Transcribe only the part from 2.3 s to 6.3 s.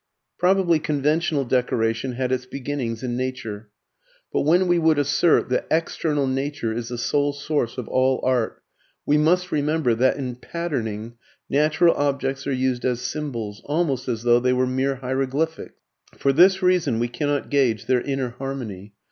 its beginnings in nature. But when we would assert that external